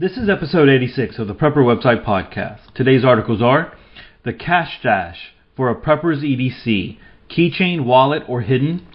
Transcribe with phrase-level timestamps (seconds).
[0.00, 2.72] This is episode 86 of the Prepper Website Podcast.
[2.74, 3.76] Today's articles are
[4.24, 6.96] The Cash Stash for a Prepper's EDC,
[7.28, 8.86] Keychain, Wallet, or Hidden?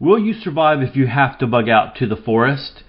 [0.00, 2.82] Will you survive if you have to bug out to the forest?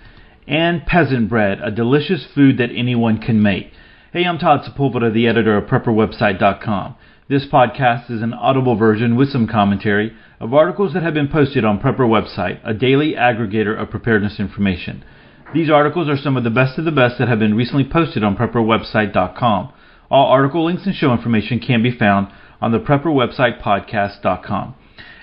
[0.48, 3.72] And Peasant Bread, a delicious food that anyone can make.
[4.12, 6.96] Hey, I'm Todd Sepulveda, the editor of PrepperWebsite.com.
[7.30, 11.64] This podcast is an audible version with some commentary of articles that have been posted
[11.64, 15.04] on Prepper Website, a daily aggregator of preparedness information.
[15.54, 18.24] These articles are some of the best of the best that have been recently posted
[18.24, 19.74] on PrepperWebsite.com.
[20.10, 22.28] All article links and show information can be found
[22.62, 24.76] on the PrepperWebsitePodcast.com.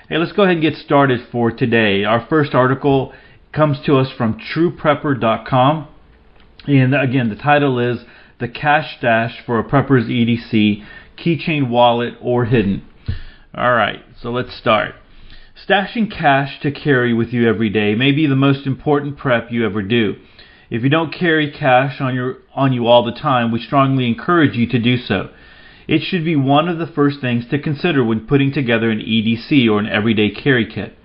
[0.08, 2.04] Hey, let's go ahead and get started for today.
[2.04, 3.12] Our first article
[3.52, 5.88] comes to us from TruePrepper.com.
[6.66, 8.04] And again, the title is
[8.40, 10.82] The Cash Stash for a Prepper's EDC
[11.18, 12.84] keychain wallet, or hidden.
[13.56, 14.94] Alright, so let's start.
[15.66, 19.64] Stashing cash to carry with you every day may be the most important prep you
[19.64, 20.16] ever do.
[20.68, 24.56] If you don't carry cash on your on you all the time, we strongly encourage
[24.56, 25.30] you to do so.
[25.88, 29.66] It should be one of the first things to consider when putting together an EDC
[29.70, 30.98] or an everyday carry kit.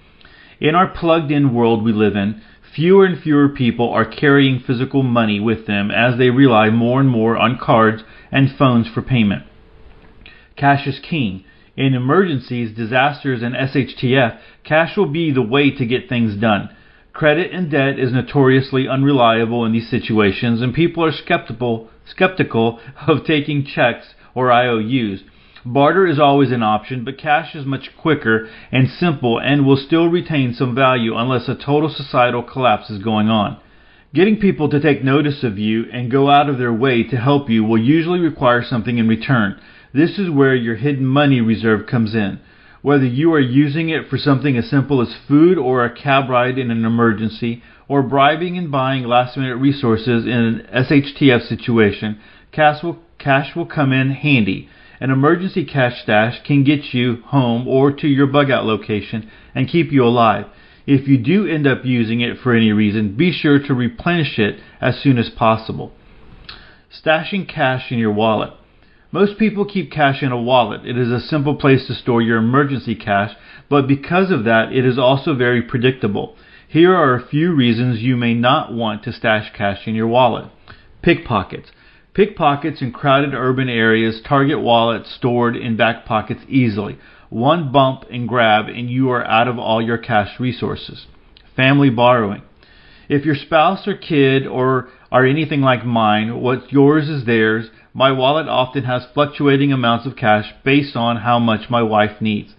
[0.59, 2.41] In our plugged in world we live in,
[2.75, 7.09] fewer and fewer people are carrying physical money with them as they rely more and
[7.09, 9.44] more on cards and phones for payment.
[10.57, 11.45] Cash is king.
[11.80, 16.75] In emergencies, disasters, and SHTF, cash will be the way to get things done.
[17.13, 23.23] Credit and debt is notoriously unreliable in these situations, and people are skeptical skeptical of
[23.23, 25.22] taking checks or IOUs.
[25.63, 30.09] Barter is always an option, but cash is much quicker and simple and will still
[30.09, 33.57] retain some value unless a total societal collapse is going on.
[34.13, 37.50] Getting people to take notice of you and go out of their way to help
[37.50, 39.61] you will usually require something in return.
[39.93, 42.39] This is where your hidden money reserve comes in.
[42.81, 46.57] Whether you are using it for something as simple as food or a cab ride
[46.57, 52.19] in an emergency, or bribing and buying last minute resources in an SHTF situation,
[52.51, 54.69] cash will, cash will come in handy.
[55.01, 59.67] An emergency cash stash can get you home or to your bug out location and
[59.67, 60.45] keep you alive.
[60.85, 64.59] If you do end up using it for any reason, be sure to replenish it
[64.79, 65.94] as soon as possible.
[66.91, 68.53] Stashing cash in your wallet.
[69.12, 70.86] Most people keep cash in a wallet.
[70.86, 73.36] It is a simple place to store your emergency cash,
[73.68, 76.36] but because of that, it is also very predictable.
[76.68, 80.52] Here are a few reasons you may not want to stash cash in your wallet.
[81.02, 81.72] Pickpockets.
[82.14, 87.00] Pickpockets in crowded urban areas target wallets stored in back pockets easily.
[87.30, 91.08] One bump and grab and you are out of all your cash resources.
[91.56, 92.44] Family borrowing.
[93.08, 98.12] If your spouse or kid or are anything like mine, what's yours is theirs, my
[98.12, 102.53] wallet often has fluctuating amounts of cash based on how much my wife needs.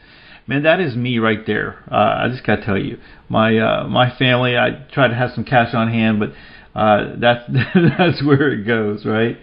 [0.47, 1.85] Man, that is me right there.
[1.91, 4.57] Uh, I just gotta tell you, my uh, my family.
[4.57, 6.33] I try to have some cash on hand, but
[6.75, 7.45] uh, that's
[7.99, 9.39] that's where it goes, right?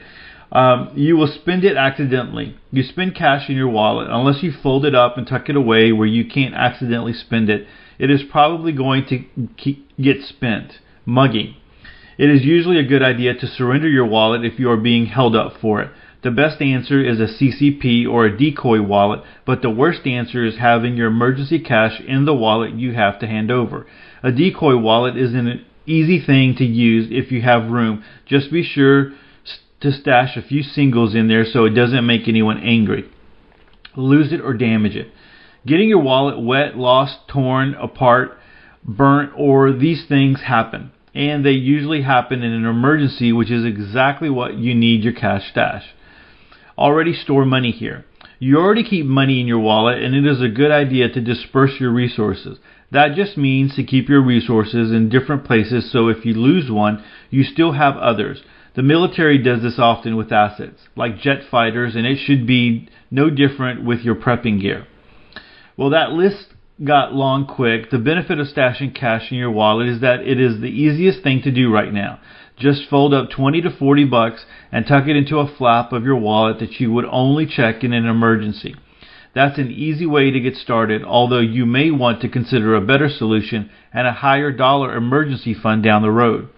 [0.52, 2.58] Um, you will spend it accidentally.
[2.72, 5.92] You spend cash in your wallet unless you fold it up and tuck it away
[5.92, 7.68] where you can't accidentally spend it.
[8.00, 10.80] It is probably going to get spent.
[11.06, 11.56] Mugging.
[12.18, 15.36] It is usually a good idea to surrender your wallet if you are being held
[15.36, 15.92] up for it.
[16.24, 20.58] The best answer is a CCP or a decoy wallet, but the worst answer is
[20.58, 23.86] having your emergency cash in the wallet you have to hand over.
[24.24, 28.04] A decoy wallet is an easy thing to use if you have room.
[28.26, 29.12] Just be sure
[29.82, 33.08] to stash a few singles in there so it doesn't make anyone angry.
[33.96, 35.12] Lose it or damage it.
[35.68, 38.40] Getting your wallet wet, lost, torn apart,
[38.84, 44.30] burnt, or these things happen and they usually happen in an emergency, which is exactly
[44.30, 45.84] what you need your cash stash.
[46.78, 48.06] Already store money here.
[48.38, 51.80] You already keep money in your wallet, and it is a good idea to disperse
[51.80, 52.60] your resources.
[52.92, 57.04] That just means to keep your resources in different places so if you lose one,
[57.32, 58.44] you still have others.
[58.76, 63.32] The military does this often with assets, like jet fighters, and it should be no
[63.32, 64.86] different with your prepping gear.
[65.76, 70.02] Well, that list got long quick, the benefit of stashing cash in your wallet is
[70.02, 72.20] that it is the easiest thing to do right now.
[72.58, 76.18] Just fold up 20 to 40 bucks and tuck it into a flap of your
[76.18, 78.76] wallet that you would only check in an emergency.
[79.34, 83.10] That's an easy way to get started, although you may want to consider a better
[83.10, 86.50] solution and a higher dollar emergency fund down the road.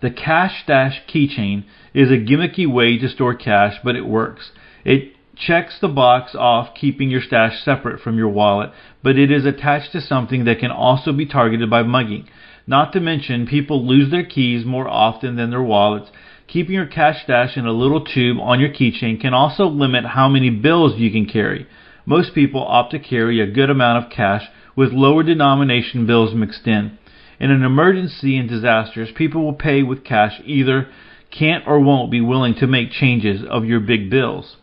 [0.00, 1.64] The Cash Stash keychain
[1.94, 4.50] is a gimmicky way to store cash, but it works.
[4.84, 5.11] It
[5.46, 8.70] checks the box off keeping your stash separate from your wallet,
[9.02, 12.28] but it is attached to something that can also be targeted by mugging.
[12.66, 16.10] Not to mention, people lose their keys more often than their wallets.
[16.46, 20.28] Keeping your cash stash in a little tube on your keychain can also limit how
[20.28, 21.66] many bills you can carry.
[22.04, 26.66] Most people opt to carry a good amount of cash with lower denomination bills mixed
[26.66, 26.98] in.
[27.40, 30.88] In an emergency and disasters, people will pay with cash either
[31.30, 34.56] can't or won't be willing to make changes of your big bills.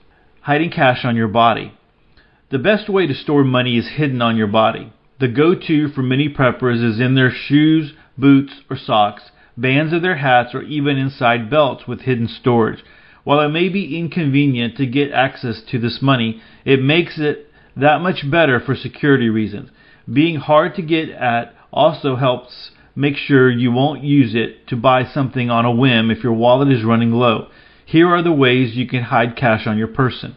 [0.50, 1.74] Hiding cash on your body.
[2.50, 4.92] The best way to store money is hidden on your body.
[5.20, 10.02] The go to for many preppers is in their shoes, boots, or socks, bands of
[10.02, 12.84] their hats, or even inside belts with hidden storage.
[13.24, 18.02] While it may be inconvenient to get access to this money, it makes it that
[18.02, 19.70] much better for security reasons.
[20.12, 25.06] Being hard to get at also helps make sure you won't use it to buy
[25.06, 27.50] something on a whim if your wallet is running low.
[27.90, 30.36] Here are the ways you can hide cash on your person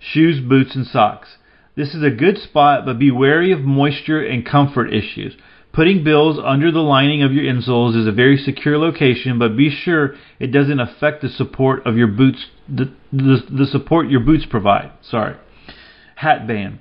[0.00, 1.36] shoes, boots, and socks.
[1.76, 5.36] This is a good spot, but be wary of moisture and comfort issues.
[5.70, 9.68] Putting bills under the lining of your insoles is a very secure location, but be
[9.68, 14.46] sure it doesn't affect the support of your boots, the, the, the support your boots
[14.46, 14.90] provide.
[15.02, 15.36] Sorry.
[16.14, 16.78] Hat band.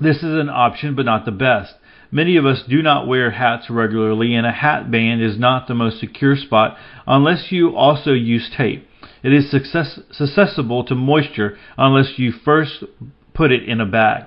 [0.00, 1.74] This is an option, but not the best.
[2.12, 5.74] Many of us do not wear hats regularly, and a hat band is not the
[5.74, 8.86] most secure spot unless you also use tape.
[9.24, 12.84] It is success- susceptible to moisture unless you first
[13.32, 14.26] put it in a bag.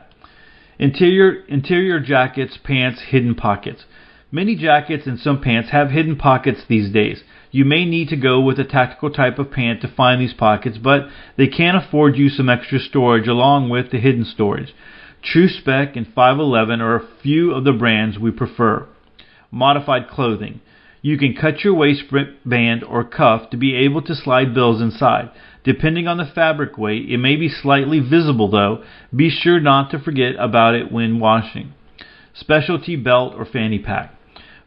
[0.79, 3.85] Interior, interior jackets, pants, hidden pockets.
[4.31, 7.23] Many jackets and some pants have hidden pockets these days.
[7.51, 10.79] You may need to go with a tactical type of pant to find these pockets,
[10.79, 11.07] but
[11.37, 14.73] they can afford you some extra storage along with the hidden storage.
[15.21, 18.87] Tru-Spec and 511 are a few of the brands we prefer.
[19.51, 20.59] Modified clothing.
[21.07, 25.31] You can cut your waistband or cuff to be able to slide bills inside.
[25.63, 28.83] Depending on the fabric weight, it may be slightly visible though.
[29.15, 31.73] Be sure not to forget about it when washing.
[32.33, 34.15] Specialty belt or fanny pack.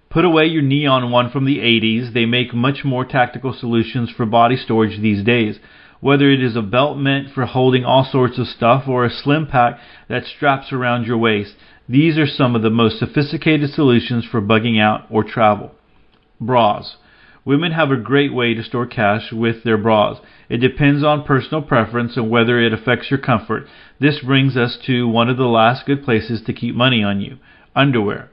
[0.08, 2.14] Put away your neon one from the 80s.
[2.14, 5.58] They make much more tactical solutions for body storage these days.
[6.00, 9.46] Whether it is a belt meant for holding all sorts of stuff or a slim
[9.46, 9.78] pack
[10.08, 11.52] that straps around your waist,
[11.86, 15.72] these are some of the most sophisticated solutions for bugging out or travel.
[16.40, 16.96] Bras.
[17.44, 20.18] Women have a great way to store cash with their bras.
[20.48, 23.66] It depends on personal preference and whether it affects your comfort.
[23.98, 27.38] This brings us to one of the last good places to keep money on you
[27.74, 28.30] underwear.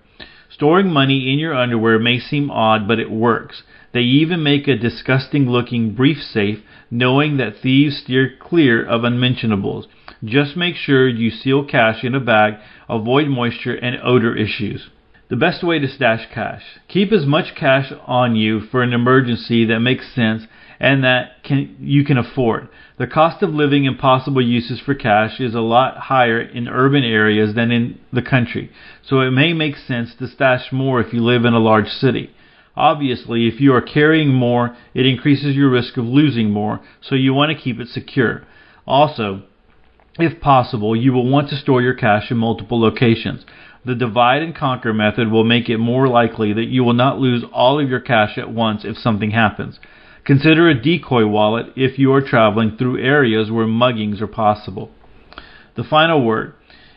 [0.50, 3.64] Storing money in your underwear may seem odd, but it works.
[3.94, 6.60] They even make a disgusting looking brief safe,
[6.90, 9.88] knowing that thieves steer clear of unmentionables.
[10.24, 12.56] Just make sure you seal cash in a bag,
[12.90, 14.90] avoid moisture and odor issues.
[15.30, 16.64] The best way to stash cash.
[16.88, 20.44] Keep as much cash on you for an emergency that makes sense
[20.80, 22.70] and that can, you can afford.
[22.98, 27.04] The cost of living and possible uses for cash is a lot higher in urban
[27.04, 28.72] areas than in the country,
[29.04, 32.32] so it may make sense to stash more if you live in a large city.
[32.76, 37.34] Obviously, if you are carrying more, it increases your risk of losing more, so you
[37.34, 38.44] want to keep it secure.
[38.86, 39.44] Also,
[40.20, 43.46] if possible, you will want to store your cash in multiple locations.
[43.86, 47.44] The divide and conquer method will make it more likely that you will not lose
[47.54, 49.80] all of your cash at once if something happens.
[50.26, 54.92] Consider a decoy wallet if you are traveling through areas where muggings are possible.
[55.76, 56.54] The final word.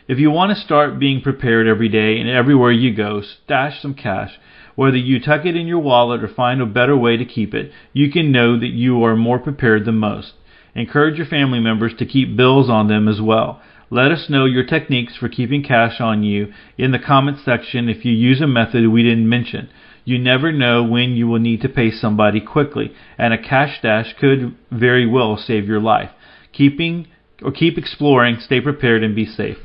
[0.07, 3.93] If you want to start being prepared every day and everywhere you go, stash some
[3.93, 4.31] cash.
[4.75, 7.71] Whether you tuck it in your wallet or find a better way to keep it,
[7.93, 10.33] you can know that you are more prepared than most.
[10.75, 13.61] Encourage your family members to keep bills on them as well.
[13.93, 18.05] Let us know your techniques for keeping cash on you in the comments section if
[18.05, 19.69] you use a method we didn't mention.
[20.05, 24.15] You never know when you will need to pay somebody quickly, and a cash dash
[24.17, 26.09] could very well save your life.
[26.53, 27.07] Keeping
[27.43, 29.57] or keep exploring, stay prepared and be safe.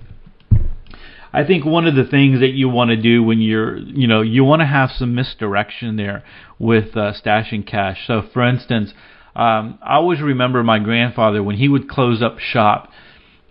[1.32, 4.22] I think one of the things that you want to do when you're, you know,
[4.22, 6.24] you want to have some misdirection there
[6.58, 8.04] with uh, stashing cash.
[8.08, 8.92] So, for instance,
[9.36, 12.90] um, I always remember my grandfather when he would close up shop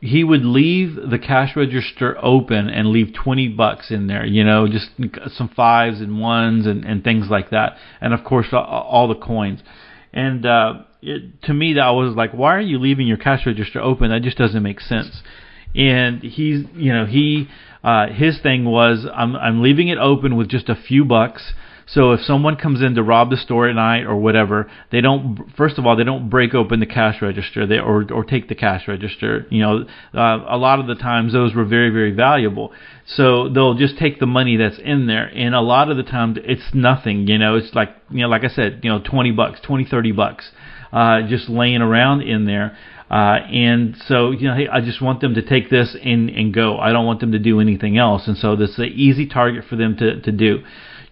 [0.05, 4.67] he would leave the cash register open and leave 20 bucks in there, you know,
[4.67, 4.89] just
[5.35, 7.77] some fives and ones and, and things like that.
[8.01, 9.61] And of course, all the coins.
[10.13, 13.79] And, uh, it, to me, that was like, why are you leaving your cash register
[13.79, 14.09] open?
[14.09, 15.21] That just doesn't make sense.
[15.75, 17.47] And he's, you know, he,
[17.83, 21.53] uh, his thing was, I'm, I'm leaving it open with just a few bucks
[21.87, 25.45] so if someone comes in to rob the store at night or whatever, they don't.
[25.55, 28.55] First of all, they don't break open the cash register, they or or take the
[28.55, 29.45] cash register.
[29.51, 32.73] You know, uh, a lot of the times those were very very valuable.
[33.05, 36.37] So they'll just take the money that's in there, and a lot of the times
[36.43, 37.27] it's nothing.
[37.27, 40.11] You know, it's like you know, like I said, you know, twenty bucks, twenty thirty
[40.11, 40.49] bucks,
[40.91, 42.75] uh, just laying around in there.
[43.09, 46.51] Uh, and so, you know, hey, I just want them to take this and, and
[46.51, 46.77] go.
[46.77, 48.27] I don't want them to do anything else.
[48.27, 50.63] And so this is an easy target for them to, to do.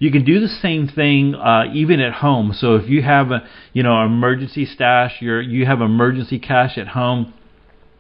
[0.04, 2.52] You can do the same thing uh, even at home.
[2.54, 6.90] So if you have a you know emergency stash, you you have emergency cash at
[6.90, 7.34] home,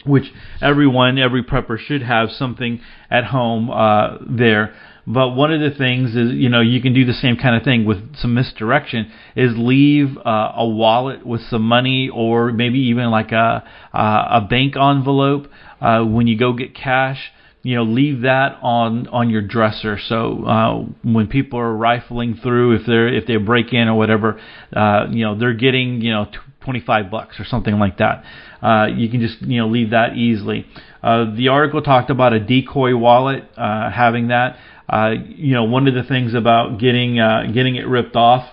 [0.05, 0.25] which
[0.61, 4.75] everyone, every prepper should have something at home uh, there.
[5.07, 7.63] But one of the things is, you know, you can do the same kind of
[7.63, 9.09] thing with some misdirection.
[9.37, 14.41] Is leave uh, a wallet with some money, or maybe even like a uh, a
[14.41, 15.47] bank envelope
[15.79, 17.31] uh, when you go get cash
[17.63, 19.97] you know leave that on on your dresser.
[19.97, 24.39] So uh when people are rifling through if they're if they break in or whatever
[24.75, 26.27] uh you know they're getting you know
[26.61, 28.23] 25 bucks or something like that.
[28.61, 30.67] Uh you can just you know leave that easily.
[31.01, 34.57] Uh the article talked about a decoy wallet uh having that.
[34.89, 38.45] Uh you know one of the things about getting uh getting it ripped off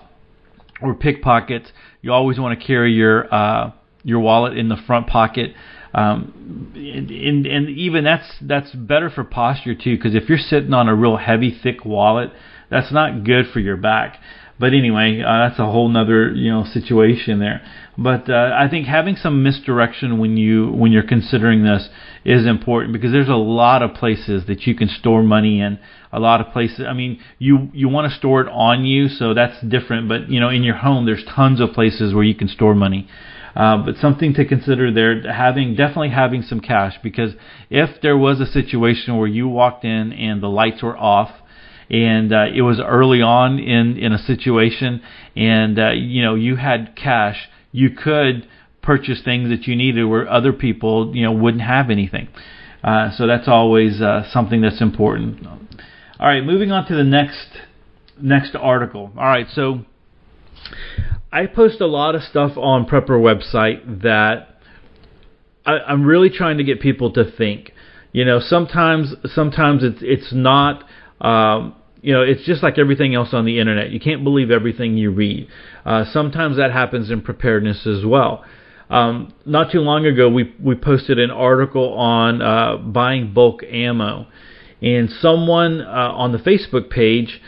[0.81, 1.71] or pickpockets.
[2.01, 3.71] You always want to carry your uh
[4.03, 5.53] your wallet in the front pocket
[5.93, 10.87] um, and, and even that's that's better for posture too, because if you're sitting on
[10.87, 12.31] a real heavy, thick wallet,
[12.69, 14.19] that's not good for your back.
[14.57, 17.61] But anyway, uh, that's a whole nother you know situation there.
[17.97, 21.89] But uh, I think having some misdirection when you when you're considering this
[22.23, 25.79] is important because there's a lot of places that you can store money in.
[26.13, 26.85] A lot of places.
[26.87, 30.07] I mean, you you want to store it on you, so that's different.
[30.07, 33.07] But you know, in your home, there's tons of places where you can store money.
[33.55, 37.33] Uh, but something to consider there, having definitely having some cash because
[37.69, 41.29] if there was a situation where you walked in and the lights were off
[41.89, 45.01] and uh, it was early on in in a situation
[45.35, 48.47] and uh, you know you had cash, you could
[48.81, 52.29] purchase things that you needed where other people you know wouldn't have anything.
[52.83, 55.45] Uh, so that's always uh, something that's important.
[56.19, 57.47] All right, moving on to the next
[58.19, 59.11] next article.
[59.17, 59.81] All right, so
[61.31, 64.49] I post a lot of stuff on Prepper website that
[65.65, 67.71] I, I'm really trying to get people to think.
[68.11, 70.83] You know, sometimes sometimes it's it's not.
[71.21, 73.91] Um, you know, it's just like everything else on the internet.
[73.91, 75.47] You can't believe everything you read.
[75.85, 78.43] Uh, sometimes that happens in preparedness as well.
[78.89, 84.27] Um, not too long ago, we we posted an article on uh, buying bulk ammo,
[84.81, 87.39] and someone uh, on the Facebook page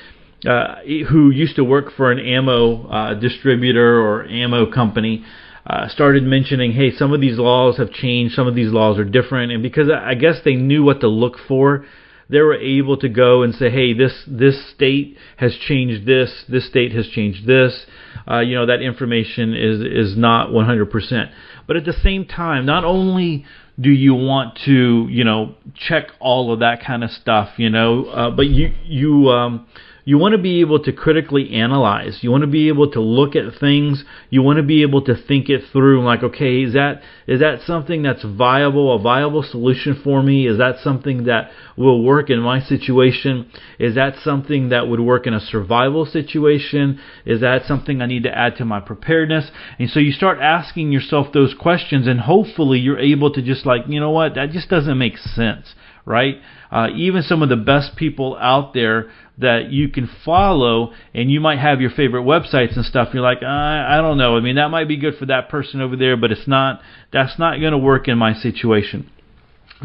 [0.48, 0.76] uh,
[1.10, 5.24] who used to work for an ammo uh, distributor or ammo company
[5.66, 9.06] uh, started mentioning, hey, some of these laws have changed, some of these laws are
[9.06, 11.86] different, and because I guess they knew what to look for,
[12.30, 16.68] they were able to go and say, hey, this this state has changed this, this
[16.68, 17.86] state has changed this.
[18.30, 21.32] Uh, you know that information is is not 100%.
[21.66, 23.46] But at the same time, not only
[23.80, 28.06] do you want to you know check all of that kind of stuff, you know,
[28.06, 29.68] uh, but you you um,
[30.06, 32.20] you want to be able to critically analyze.
[32.22, 34.04] You want to be able to look at things.
[34.30, 36.04] You want to be able to think it through.
[36.04, 40.46] Like, okay, is that is that something that's viable, a viable solution for me?
[40.46, 43.50] Is that something that will work in my situation?
[43.80, 47.00] Is that something that would work in a survival situation?
[47.26, 49.52] Is that something I need to add to my preparedness?
[49.80, 53.84] And so you start asking yourself those questions, and hopefully you're able to just like,
[53.88, 55.74] you know what, that just doesn't make sense
[56.06, 56.36] right?
[56.72, 61.40] Uh, even some of the best people out there that you can follow, and you
[61.40, 63.10] might have your favorite websites and stuff.
[63.14, 64.38] You're like, I, I don't know.
[64.38, 66.82] I mean, that might be good for that person over there, but it's not.
[67.12, 69.10] That's not going to work in my situation.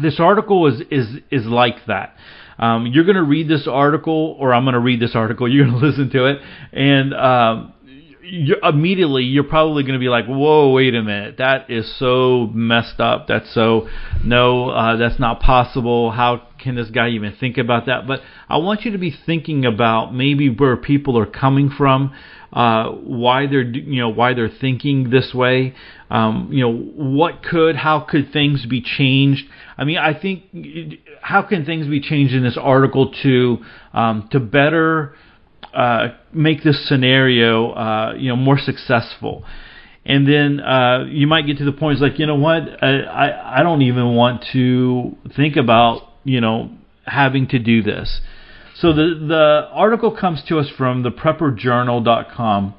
[0.01, 2.15] This article is is is like that.
[2.59, 5.47] Um, you're going to read this article, or I'm going to read this article.
[5.51, 6.41] You're going to listen to it,
[6.73, 7.73] and um,
[8.29, 12.49] you're, immediately you're probably going to be like, "Whoa, wait a minute, that is so
[12.53, 13.27] messed up.
[13.27, 13.87] That's so
[14.23, 16.11] no, uh, that's not possible.
[16.11, 19.65] How can this guy even think about that?" But I want you to be thinking
[19.65, 22.13] about maybe where people are coming from,
[22.53, 25.73] uh, why they're you know why they're thinking this way.
[26.09, 29.45] Um, you know, what could, how could things be changed?
[29.77, 30.43] I mean, I think
[31.21, 33.57] how can things be changed in this article to
[33.93, 35.13] um, to better
[35.73, 39.43] uh, make this scenario uh, you know more successful.
[40.05, 43.01] And then uh, you might get to the point it's like you know what I,
[43.01, 46.71] I I don't even want to think about you know
[47.05, 48.21] having to do this.
[48.75, 52.73] So the the article comes to us from the prepperjournal.com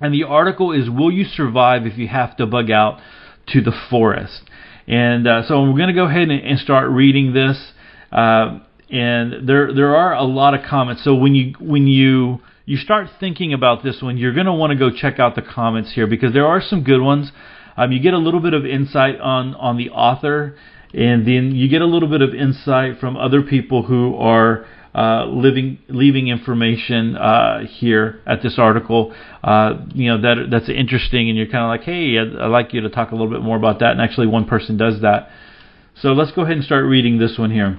[0.00, 3.00] and the article is will you survive if you have to bug out
[3.48, 4.42] to the forest?
[4.86, 7.72] And uh, so we're going to go ahead and, and start reading this.
[8.12, 8.58] Uh,
[8.90, 11.04] and there there are a lot of comments.
[11.04, 14.72] So when you when you you start thinking about this one, you're going to want
[14.72, 17.30] to go check out the comments here because there are some good ones.
[17.76, 20.56] Um, you get a little bit of insight on on the author,
[20.92, 25.26] and then you get a little bit of insight from other people who are uh,
[25.26, 29.14] living leaving information uh, here at this article.
[29.42, 32.72] Uh, you know that that's interesting, and you're kind of like, hey, I'd, I'd like
[32.72, 33.90] you to talk a little bit more about that.
[33.90, 35.30] And actually, one person does that.
[35.96, 37.78] So let's go ahead and start reading this one here.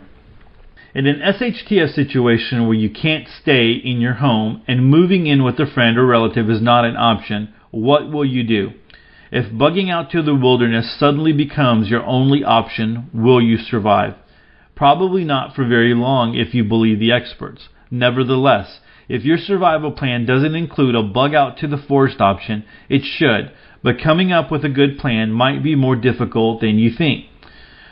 [0.95, 5.59] In an SHTF situation where you can't stay in your home and moving in with
[5.59, 8.71] a friend or relative is not an option, what will you do?
[9.29, 14.13] If bugging out to the wilderness suddenly becomes your only option, will you survive?
[14.73, 17.67] Probably not for very long if you believe the experts.
[17.91, 23.01] Nevertheless, if your survival plan doesn't include a bug out to the forest option, it
[23.03, 23.51] should,
[23.83, 27.25] but coming up with a good plan might be more difficult than you think.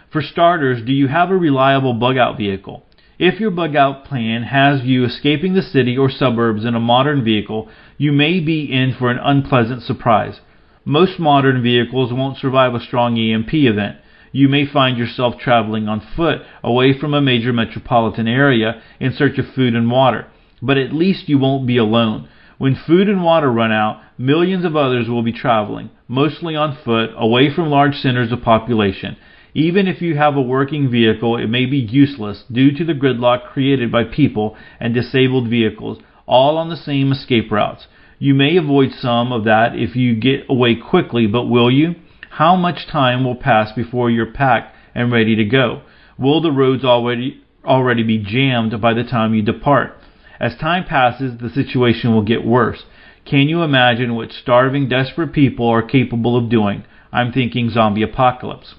[0.10, 2.86] For starters, do you have a reliable bug out vehicle?
[3.20, 7.24] If your bug out plan has you escaping the city or suburbs in a modern
[7.24, 10.41] vehicle, you may be in for an unpleasant surprise.
[10.84, 13.98] Most modern vehicles won't survive a strong EMP event.
[14.32, 19.38] You may find yourself traveling on foot away from a major metropolitan area in search
[19.38, 20.25] of food and water.
[20.60, 22.27] But at least you won't be alone.
[22.58, 27.12] When food and water run out, millions of others will be traveling, mostly on foot,
[27.15, 29.17] away from large centers of population.
[29.55, 33.45] Even if you have a working vehicle, it may be useless due to the gridlock
[33.51, 37.88] created by people and disabled vehicles, all on the same escape routes.
[38.17, 41.95] You may avoid some of that if you get away quickly, but will you?
[42.31, 45.81] How much time will pass before you're packed and ready to go?
[46.17, 49.98] Will the roads already already be jammed by the time you depart?
[50.39, 52.86] As time passes, the situation will get worse.
[53.24, 56.86] Can you imagine what starving, desperate people are capable of doing?
[57.12, 58.74] I'm thinking zombie apocalypse.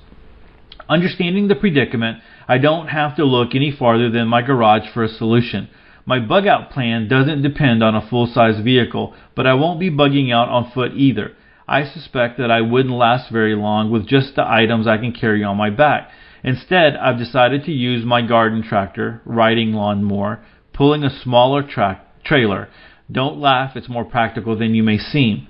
[0.89, 5.09] Understanding the predicament, I don't have to look any farther than my garage for a
[5.09, 5.69] solution.
[6.07, 9.91] My bug out plan doesn't depend on a full size vehicle, but I won't be
[9.91, 11.33] bugging out on foot either.
[11.67, 15.43] I suspect that I wouldn't last very long with just the items I can carry
[15.43, 16.11] on my back.
[16.43, 22.03] Instead, I've decided to use my garden tractor, riding lawn mower, pulling a smaller tra-
[22.23, 22.69] trailer.
[23.11, 25.47] Don't laugh, it's more practical than you may seem.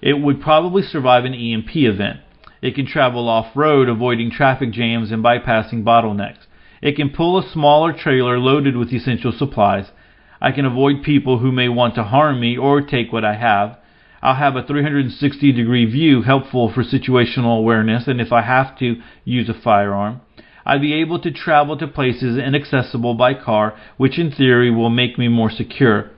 [0.00, 2.20] It would probably survive an EMP event.
[2.64, 6.46] It can travel off road, avoiding traffic jams and bypassing bottlenecks.
[6.80, 9.92] It can pull a smaller trailer loaded with essential supplies.
[10.40, 13.76] I can avoid people who may want to harm me or take what I have.
[14.22, 18.96] I'll have a 360 degree view helpful for situational awareness and if I have to
[19.26, 20.22] use a firearm.
[20.64, 25.18] I'd be able to travel to places inaccessible by car, which in theory will make
[25.18, 26.12] me more secure.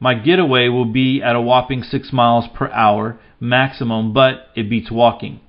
[0.00, 4.90] My getaway will be at a whopping 6 miles per hour maximum, but it beats
[4.90, 5.40] walking.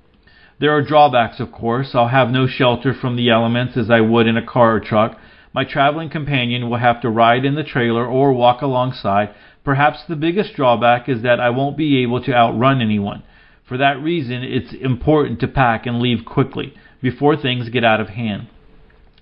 [0.60, 1.94] There are drawbacks, of course.
[1.94, 5.18] I'll have no shelter from the elements as I would in a car or truck.
[5.52, 9.34] My traveling companion will have to ride in the trailer or walk alongside.
[9.64, 13.22] Perhaps the biggest drawback is that I won't be able to outrun anyone.
[13.64, 18.10] For that reason, it's important to pack and leave quickly, before things get out of
[18.10, 18.48] hand.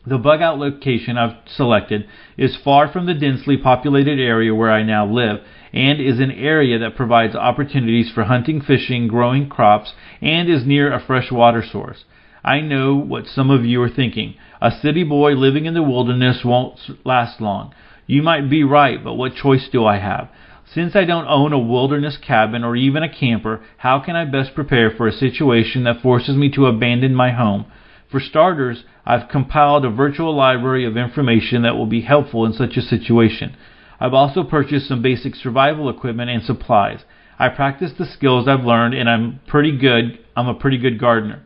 [0.05, 4.83] The bug out location I've selected is far from the densely populated area where I
[4.83, 5.41] now live
[5.73, 10.93] and is an area that provides opportunities for hunting, fishing, growing crops, and is near
[10.93, 12.05] a fresh water source.
[12.45, 14.35] I know what some of you are thinking.
[14.61, 17.75] A city boy living in the wilderness won't last long.
[18.07, 20.29] You might be right, but what choice do I have?
[20.75, 24.55] Since I don't own a wilderness cabin or even a camper, how can I best
[24.55, 27.67] prepare for a situation that forces me to abandon my home?
[28.11, 32.77] For starters, I've compiled a virtual library of information that will be helpful in such
[32.77, 33.57] a situation.
[34.03, 37.05] I've also purchased some basic survival equipment and supplies.
[37.39, 41.43] I practice the skills I've learned and I'm pretty good I'm a pretty good gardener.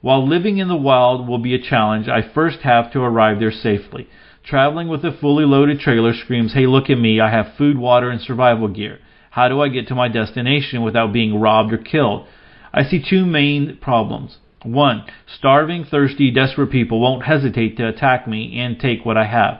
[0.00, 3.50] While living in the wild will be a challenge, I first have to arrive there
[3.50, 4.06] safely.
[4.44, 7.18] Traveling with a fully loaded trailer screams, "Hey, look at me.
[7.18, 9.00] I have food, water, and survival gear.
[9.30, 12.26] How do I get to my destination without being robbed or killed?"
[12.72, 14.38] I see two main problems.
[14.62, 19.58] One, starving, thirsty, desperate people won't hesitate to attack me and take what I have.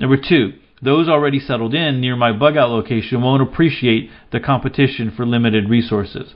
[0.00, 5.10] Number two, those already settled in near my bug out location won't appreciate the competition
[5.10, 6.34] for limited resources.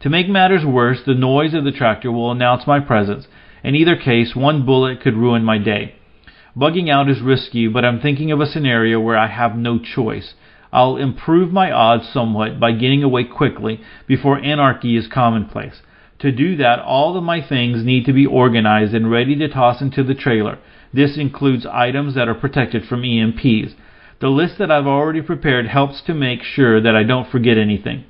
[0.00, 3.26] To make matters worse, the noise of the tractor will announce my presence.
[3.62, 5.96] In either case, one bullet could ruin my day.
[6.56, 10.34] Bugging out is risky, but I'm thinking of a scenario where I have no choice.
[10.72, 15.82] I'll improve my odds somewhat by getting away quickly before anarchy is commonplace.
[16.20, 19.80] To do that, all of my things need to be organized and ready to toss
[19.80, 20.58] into the trailer.
[20.92, 23.74] This includes items that are protected from EMPs.
[24.20, 28.04] The list that I've already prepared helps to make sure that I don't forget anything.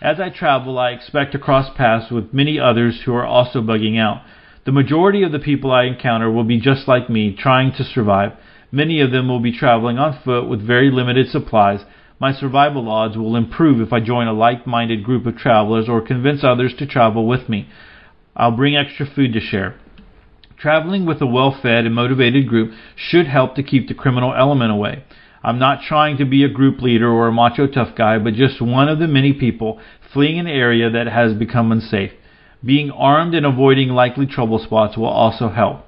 [0.00, 3.98] As I travel, I expect to cross paths with many others who are also bugging
[3.98, 4.22] out.
[4.64, 8.32] The majority of the people I encounter will be just like me, trying to survive.
[8.70, 11.84] Many of them will be traveling on foot with very limited supplies,
[12.20, 16.00] my survival odds will improve if I join a like minded group of travelers or
[16.00, 17.68] convince others to travel with me.
[18.36, 19.74] I'll bring extra food to share.
[20.64, 24.72] Traveling with a well fed and motivated group should help to keep the criminal element
[24.72, 25.04] away.
[25.42, 28.62] I'm not trying to be a group leader or a macho tough guy, but just
[28.62, 29.78] one of the many people
[30.10, 32.12] fleeing an area that has become unsafe.
[32.64, 35.84] Being armed and avoiding likely trouble spots will also help.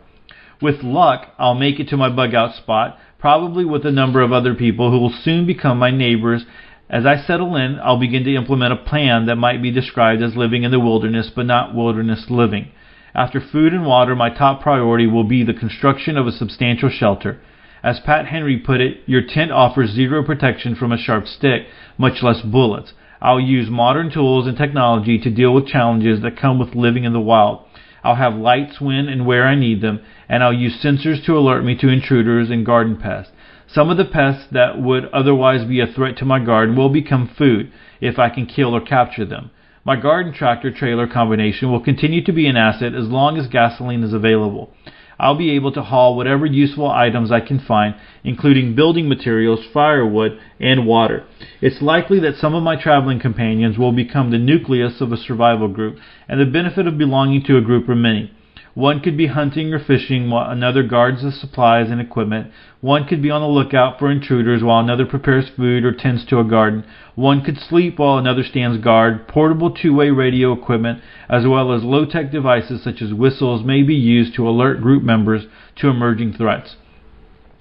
[0.61, 4.31] With luck, I'll make it to my bug out spot, probably with a number of
[4.31, 6.45] other people who will soon become my neighbors.
[6.91, 10.37] As I settle in, I'll begin to implement a plan that might be described as
[10.37, 12.73] living in the wilderness, but not wilderness living.
[13.17, 17.41] After food and water, my top priority will be the construction of a substantial shelter.
[17.83, 22.23] As Pat Henry put it, your tent offers zero protection from a sharp stick, much
[22.23, 22.93] less bullets.
[23.23, 27.15] I'll use modern tools and technology to deal with challenges that come with living in
[27.15, 27.65] the wild.
[28.05, 31.65] I'll have lights when and where I need them, and I'll use sensors to alert
[31.65, 33.33] me to intruders and garden pests.
[33.67, 37.29] Some of the pests that would otherwise be a threat to my garden will become
[37.39, 39.53] food if I can kill or capture them.
[39.87, 44.03] My garden tractor trailer combination will continue to be an asset as long as gasoline
[44.03, 44.71] is available.
[45.17, 47.95] I'll be able to haul whatever useful items I can find,
[48.25, 51.23] including building materials, firewood, and water.
[51.61, 55.69] It's likely that some of my traveling companions will become the nucleus of a survival
[55.69, 58.33] group, and the benefit of belonging to a group are many.
[58.77, 62.51] One could be hunting or fishing while another guards the supplies and equipment.
[62.83, 66.41] One could be on the lookout for intruders while another prepares food or tends to
[66.41, 66.85] a garden.
[67.15, 69.29] One could sleep while another stands guard.
[69.29, 74.35] Portable two-way radio equipment as well as low-tech devices such as whistles may be used
[74.35, 76.77] to alert group members to emerging threats.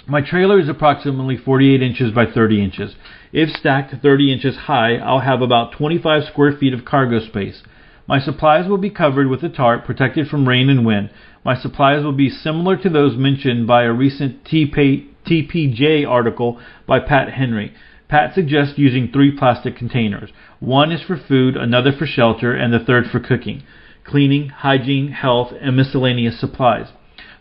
[0.07, 2.95] My trailer is approximately 48 inches by 30 inches.
[3.31, 7.63] If stacked 30 inches high, I'll have about 25 square feet of cargo space.
[8.07, 11.09] My supplies will be covered with a tarp protected from rain and wind.
[11.43, 17.33] My supplies will be similar to those mentioned by a recent TPJ article by Pat
[17.33, 17.73] Henry.
[18.07, 20.29] Pat suggests using three plastic containers.
[20.59, 23.63] One is for food, another for shelter, and the third for cooking,
[24.03, 26.89] cleaning, hygiene, health, and miscellaneous supplies.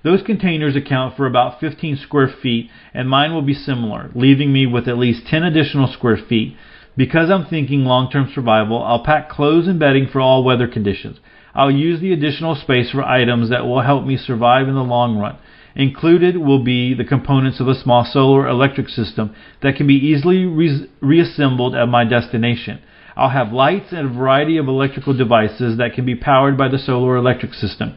[0.02, 4.64] Those containers account for about 15 square feet, and mine will be similar, leaving me
[4.66, 6.56] with at least 10 additional square feet.
[6.96, 11.18] Because I'm thinking long-term survival, I'll pack clothes and bedding for all weather conditions.
[11.54, 15.18] I'll use the additional space for items that will help me survive in the long
[15.18, 15.36] run.
[15.76, 20.44] Included will be the components of a small solar electric system that can be easily
[20.44, 22.80] re- reassembled at my destination.
[23.16, 26.78] I'll have lights and a variety of electrical devices that can be powered by the
[26.78, 27.96] solar electric system.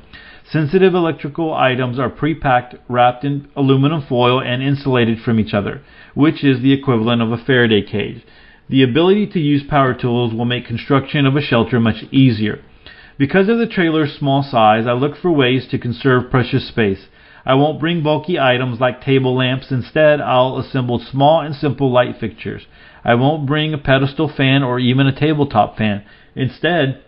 [0.50, 5.82] Sensitive electrical items are pre-packed, wrapped in aluminum foil, and insulated from each other,
[6.16, 8.24] which is the equivalent of a Faraday cage.
[8.70, 12.60] The ability to use power tools will make construction of a shelter much easier.
[13.18, 17.08] Because of the trailer's small size, I look for ways to conserve precious space.
[17.46, 19.72] I won't bring bulky items like table lamps.
[19.72, 22.68] Instead, I'll assemble small and simple light fixtures.
[23.06, 26.04] I won't bring a pedestal fan or even a tabletop fan.
[26.36, 27.02] Instead,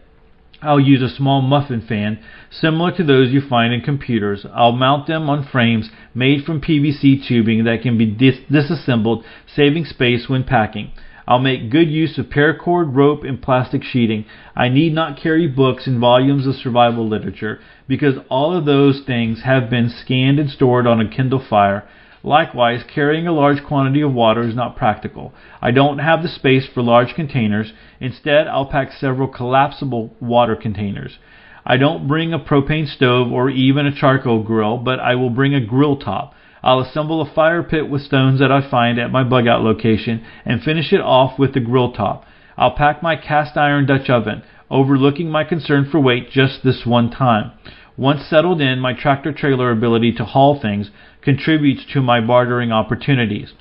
[0.61, 2.19] I'll use a small muffin fan,
[2.49, 4.45] similar to those you find in computers.
[4.53, 9.85] I'll mount them on frames made from PVC tubing that can be dis- disassembled, saving
[9.85, 10.91] space when packing.
[11.29, 14.25] I'll make good use of paracord, rope, and plastic sheeting.
[14.55, 19.43] I need not carry books and volumes of survival literature because all of those things
[19.43, 21.87] have been scanned and stored on a Kindle Fire.
[22.23, 25.31] Likewise, carrying a large quantity of water is not practical.
[25.61, 27.73] I don't have the space for large containers.
[27.99, 31.19] Instead, I'll pack several collapsible water containers.
[31.63, 35.53] I don't bring a propane stove or even a charcoal grill, but I will bring
[35.53, 36.33] a grill top.
[36.61, 40.25] I'll assemble a fire pit with stones that I find at my bug out location
[40.45, 42.25] and finish it off with the grill top.
[42.57, 47.09] I'll pack my cast iron Dutch oven, overlooking my concern for weight just this one
[47.09, 47.51] time.
[47.97, 50.91] Once settled in, my tractor trailer ability to haul things
[51.21, 53.53] contributes to my bartering opportunities.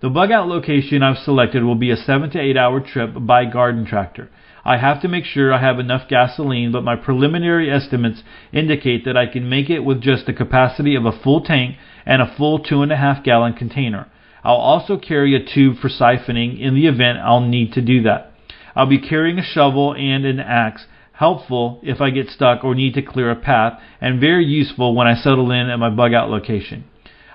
[0.00, 3.46] The bug out location I've selected will be a 7 to 8 hour trip by
[3.46, 4.30] garden tractor.
[4.64, 8.22] I have to make sure I have enough gasoline, but my preliminary estimates
[8.52, 12.22] indicate that I can make it with just the capacity of a full tank and
[12.22, 14.06] a full two and a half gallon container.
[14.44, 18.32] I'll also carry a tube for siphoning in the event I'll need to do that.
[18.76, 22.94] I'll be carrying a shovel and an axe, helpful if I get stuck or need
[22.94, 26.30] to clear a path, and very useful when I settle in at my bug out
[26.30, 26.84] location.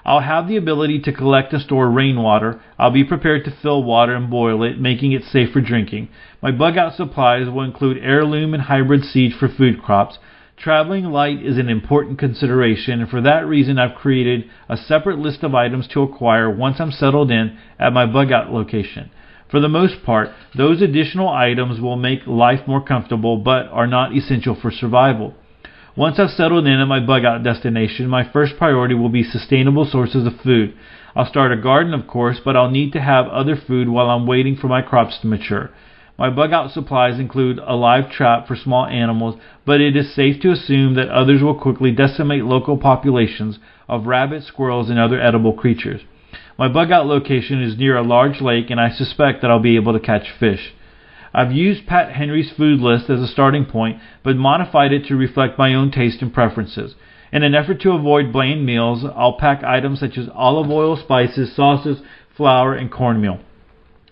[0.06, 2.62] I'll have the ability to collect and store rainwater.
[2.80, 6.10] I'll be prepared to fill water and boil it, making it safe for drinking.
[6.42, 10.18] My bug out supplies will include heirloom and hybrid seeds for food crops.
[10.62, 15.42] Traveling light is an important consideration, and for that reason, I've created a separate list
[15.42, 19.10] of items to acquire once I'm settled in at my bug out location.
[19.50, 24.16] For the most part, those additional items will make life more comfortable but are not
[24.16, 25.34] essential for survival.
[25.98, 29.86] Once I've settled in at my bug out destination, my first priority will be sustainable
[29.86, 30.76] sources of food.
[31.16, 34.28] I'll start a garden, of course, but I'll need to have other food while I'm
[34.28, 35.72] waiting for my crops to mature.
[36.22, 40.40] My bug out supplies include a live trap for small animals, but it is safe
[40.42, 43.58] to assume that others will quickly decimate local populations
[43.90, 46.02] of rabbits, squirrels, and other edible creatures.
[46.60, 49.78] My bug out location is near a large lake, and I suspect that I'll be
[49.78, 50.76] able to catch fish.
[51.34, 55.58] I've used Pat Henry's food list as a starting point, but modified it to reflect
[55.58, 56.94] my own taste and preferences.
[57.34, 61.56] In an effort to avoid bland meals, I'll pack items such as olive oil, spices,
[61.56, 62.04] sauces,
[62.38, 63.40] flour, and cornmeal.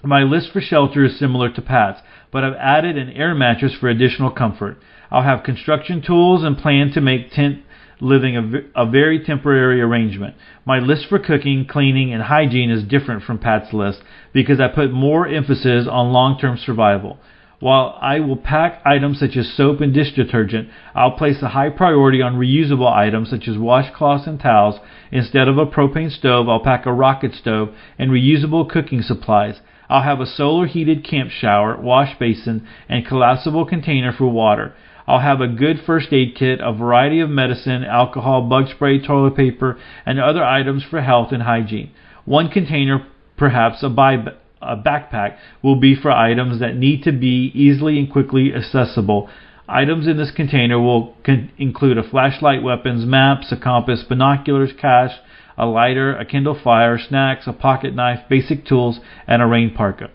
[0.04, 3.90] My list for shelter is similar to Pat's, but I've added an air mattress for
[3.90, 4.78] additional comfort.
[5.12, 7.64] I'll have construction tools and plan to make tent
[8.00, 10.36] living a, a very temporary arrangement.
[10.66, 14.94] My list for cooking, cleaning, and hygiene is different from Pat's list because I put
[14.94, 17.18] more emphasis on long-term survival.
[17.60, 21.72] While I will pack items such as soap and dish detergent, I'll place a high
[21.72, 24.80] priority on reusable items such as washcloths and towels.
[25.12, 29.60] Instead of a propane stove, I'll pack a rocket stove and reusable cooking supplies.
[29.90, 34.76] I'll have a solar heated camp shower, wash basin, and collapsible container for water.
[35.08, 39.36] I'll have a good first aid kit, a variety of medicine, alcohol, bug spray, toilet
[39.36, 41.92] paper, and other items for health and hygiene.
[42.26, 44.24] One container, perhaps a, buy,
[44.62, 49.28] a backpack, will be for items that need to be easily and quickly accessible.
[49.68, 55.14] Items in this container will con- include a flashlight, weapons, maps, a compass, binoculars, cash,
[55.60, 60.10] a lighter, a Kindle Fire, snacks, a pocket knife, basic tools, and a rain parka.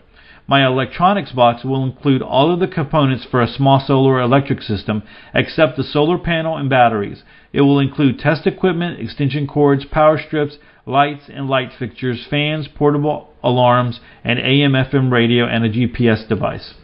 [0.47, 5.03] My electronics box will include all of the components for a small solar electric system
[5.33, 7.23] except the solar panel and batteries.
[7.53, 13.33] It will include test equipment, extension cords, power strips, lights and light fixtures, fans, portable
[13.43, 16.75] alarms, an AM FM radio, and a GPS device.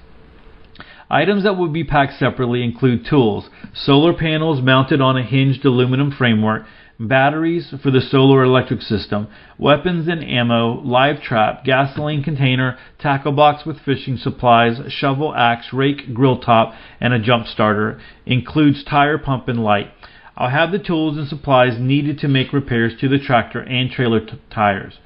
[1.12, 6.10] Items that will be packed separately include tools, solar panels mounted on a hinged aluminum
[6.10, 6.63] framework,
[7.08, 13.66] batteries for the solar electric system, weapons and ammo, live trap, gasoline container, tackle box
[13.66, 18.00] with fishing supplies, shovel, axe, rake, grill top, and a jump starter.
[18.26, 19.92] Includes tire pump and light.
[20.38, 24.20] I'll have the tools and supplies needed to make repairs to the tractor and trailer
[24.26, 24.98] t- tires.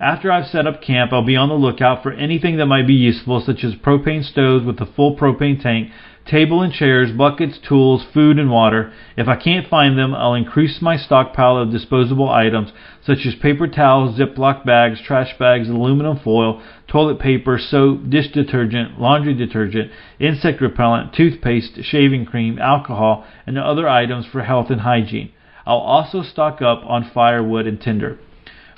[0.00, 2.94] After I've set up camp, I'll be on the lookout for anything that might be
[2.94, 5.90] useful, such as propane stoves with a full propane tank
[6.24, 8.94] table and chairs, buckets, tools, food, and water.
[9.18, 13.68] If I can't find them, I'll increase my stockpile of disposable items such as paper
[13.68, 20.62] towels, Ziploc bags, trash bags, aluminum foil, toilet paper, soap, dish detergent, laundry detergent, insect
[20.62, 25.30] repellent, toothpaste, shaving cream, alcohol, and other items for health and hygiene.
[25.66, 28.18] I'll also stock up on firewood and tinder.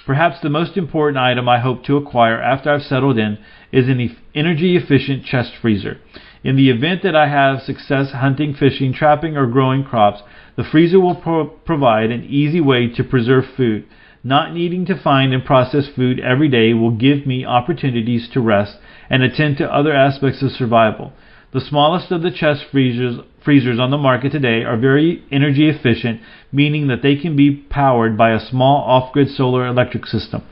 [0.05, 3.39] Perhaps the most important item I hope to acquire after I've settled in
[3.71, 5.99] is an energy efficient chest freezer.
[6.43, 10.23] In the event that I have success hunting, fishing, trapping, or growing crops,
[10.57, 13.85] the freezer will pro- provide an easy way to preserve food.
[14.25, 18.79] Not needing to find and process food every day will give me opportunities to rest
[19.09, 21.13] and attend to other aspects of survival.
[21.53, 26.23] The smallest of the chest freezers, freezers on the market today are very energy efficient,
[26.51, 30.45] meaning that they can be powered by a small off-grid solar electric system.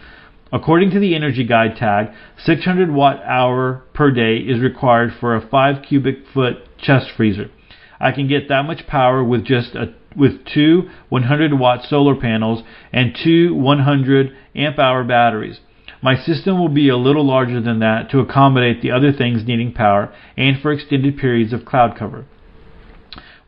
[0.53, 2.09] According to the Energy Guide tag,
[2.45, 7.51] 600 watt hour per day is required for a 5 cubic foot chest freezer.
[7.99, 12.63] I can get that much power with just a with two 100 watt solar panels
[12.93, 15.61] and two 100 amp hour batteries.
[16.03, 19.73] My system will be a little larger than that to accommodate the other things needing
[19.73, 22.25] power and for extended periods of cloud cover.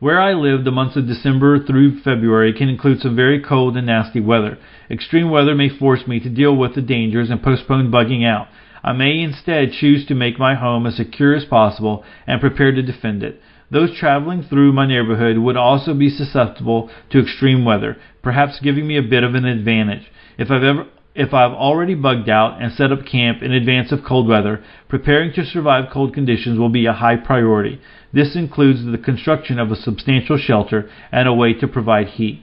[0.00, 3.86] Where I live, the months of December through February can include some very cold and
[3.86, 4.58] nasty weather.
[4.90, 8.48] Extreme weather may force me to deal with the dangers and postpone bugging out.
[8.84, 12.82] I may instead choose to make my home as secure as possible and prepare to
[12.82, 13.40] defend it.
[13.70, 18.98] Those traveling through my neighborhood would also be susceptible to extreme weather, perhaps giving me
[18.98, 20.10] a bit of an advantage.
[20.36, 24.04] If I've ever if I've already bugged out and set up camp in advance of
[24.04, 27.80] cold weather, preparing to survive cold conditions will be a high priority.
[28.12, 32.42] This includes the construction of a substantial shelter and a way to provide heat.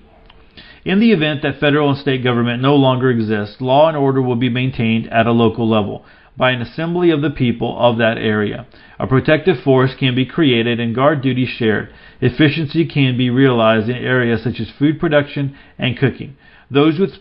[0.86, 4.36] In the event that federal and state government no longer exists, law and order will
[4.36, 6.06] be maintained at a local level
[6.38, 8.66] by an assembly of the people of that area.
[8.98, 11.94] A protective force can be created and guard duties shared.
[12.22, 16.38] Efficiency can be realized in areas such as food production and cooking.
[16.72, 17.14] Those with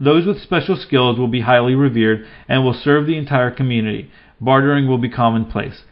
[0.00, 4.10] those with special skills will be highly revered and will serve the entire community.
[4.40, 5.82] Bartering will be commonplace.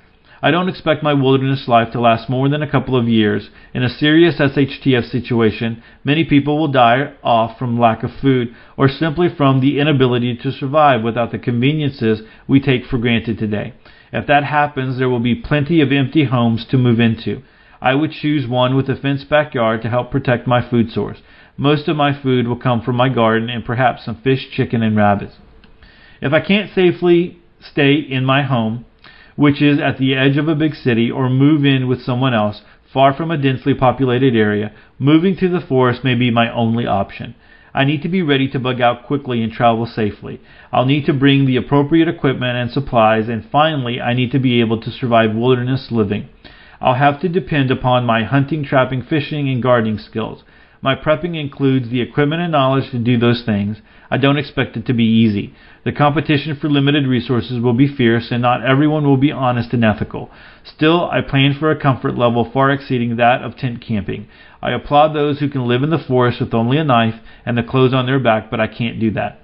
[0.43, 3.49] I don't expect my wilderness life to last more than a couple of years.
[3.73, 8.89] In a serious SHTF situation, many people will die off from lack of food or
[8.89, 13.73] simply from the inability to survive without the conveniences we take for granted today.
[14.13, 17.43] If that happens, there will be plenty of empty homes to move into.
[17.81, 21.19] I would choose one with a fenced backyard to help protect my food source.
[21.57, 24.97] Most of my food will come from my garden and perhaps some fish, chicken, and
[24.97, 25.37] rabbits.
[26.21, 28.85] If I can't safely stay in my home,
[29.37, 32.63] which is at the edge of a big city, or move in with someone else,
[32.93, 37.35] far from a densely populated area, moving to the forest may be my only option.
[37.75, 40.41] I need to be ready to bug out quickly and travel safely.
[40.73, 44.61] I'll need to bring the appropriate equipment and supplies, and finally, I need to be
[44.61, 46.31] able to survive wilderness living.
[46.81, 50.43] I'll have to depend upon my hunting, trapping, fishing, and gardening skills.
[50.83, 53.79] My prepping includes the equipment and knowledge to do those things.
[54.11, 55.55] I don't expect it to be easy.
[55.85, 59.85] The competition for limited resources will be fierce, and not everyone will be honest and
[59.85, 60.31] ethical.
[60.65, 64.29] Still, I plan for a comfort level far exceeding that of tent camping.
[64.63, 67.63] I applaud those who can live in the forest with only a knife and the
[67.63, 69.41] clothes on their back, but I can't do that.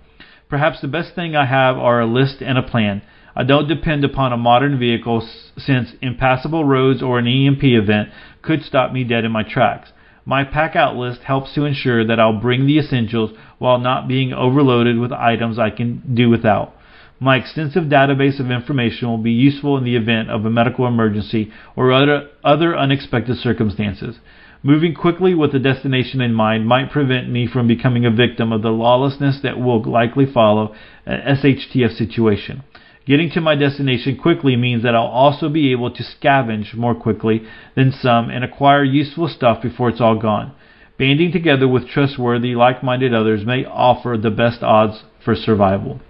[0.48, 3.02] Perhaps the best thing I have are a list and a plan.
[3.34, 8.10] I don't depend upon a modern vehicle since impassable roads or an EMP event
[8.42, 9.91] could stop me dead in my tracks.
[10.24, 14.32] My pack out list helps to ensure that I'll bring the essentials while not being
[14.32, 16.74] overloaded with items I can do without.
[17.18, 21.52] My extensive database of information will be useful in the event of a medical emergency
[21.76, 24.18] or other, other unexpected circumstances.
[24.64, 28.62] Moving quickly with a destination in mind might prevent me from becoming a victim of
[28.62, 32.62] the lawlessness that will likely follow a SHTF situation.
[33.04, 37.42] Getting to my destination quickly means that I'll also be able to scavenge more quickly
[37.74, 40.54] than some and acquire useful stuff before it's all gone.
[40.98, 46.00] Banding together with trustworthy, like minded others may offer the best odds for survival.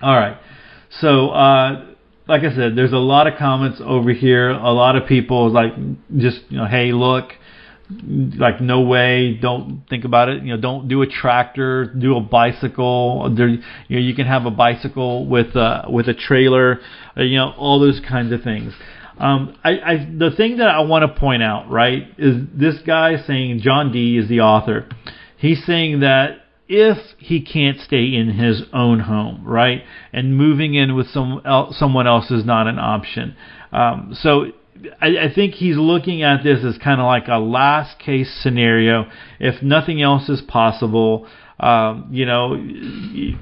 [0.00, 0.36] Alright,
[0.90, 1.86] so, uh,
[2.28, 4.50] like I said, there's a lot of comments over here.
[4.50, 5.72] A lot of people like
[6.16, 7.32] just, you know, hey, look,
[7.90, 10.42] like no way don't think about it.
[10.42, 13.34] You know don't do a tractor do a bicycle.
[13.34, 16.80] There you know you can have a bicycle with a with a trailer
[17.16, 18.74] uh, you know all those kinds of things.
[19.18, 23.16] Um i i the thing that i want to point out right is this guy
[23.26, 24.86] saying john d is the author.
[25.38, 30.94] He's saying that if he can't stay in his own home right and moving in
[30.94, 33.34] with some el- someone else is not an option.
[33.72, 34.52] Um so
[35.00, 39.06] I, I think he's looking at this as kind of like a last case scenario.
[39.40, 41.28] If nothing else is possible,
[41.60, 43.36] um, you know, you,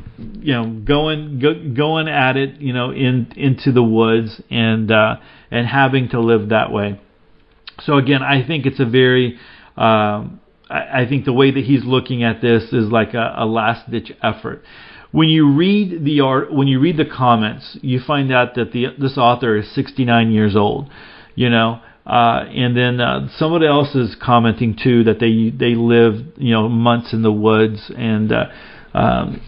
[0.45, 5.17] know, going go, going at it, you know, in into the woods and uh,
[5.51, 7.01] and having to live that way.
[7.81, 9.39] So again, I think it's a very
[9.77, 13.47] um, I, I think the way that he's looking at this is like a, a
[13.47, 14.63] last ditch effort
[15.13, 18.87] when you read the art, when you read the comments, you find out that the
[18.99, 20.91] this author is 69 years old
[21.37, 21.81] you know.
[22.05, 26.69] Uh, and then uh, somebody else is commenting too that they they live you know
[26.69, 28.45] months in the woods and uh,
[28.95, 29.43] um,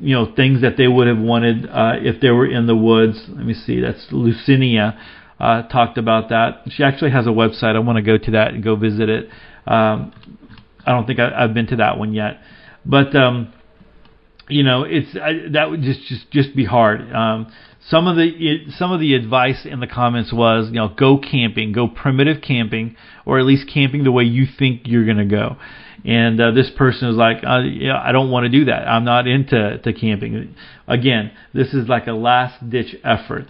[0.00, 3.16] you know things that they would have wanted uh, if they were in the woods.
[3.28, 4.98] Let me see, that's Lucinia
[5.38, 6.62] uh, talked about that.
[6.70, 7.76] She actually has a website.
[7.76, 9.28] I want to go to that and go visit it.
[9.66, 10.12] Um,
[10.84, 12.40] I don't think I, have been to that one yet,
[12.84, 13.52] but um,
[14.50, 17.00] you know it's I, that would just just just be hard.
[17.12, 17.52] Um,
[17.88, 21.72] some of the some of the advice in the comments was, you know, go camping,
[21.72, 25.56] go primitive camping, or at least camping the way you think you're going to go.
[26.04, 28.86] And uh, this person is like, uh, yeah, I don't want to do that.
[28.86, 30.54] I'm not into to camping.
[30.86, 33.46] Again, this is like a last ditch effort.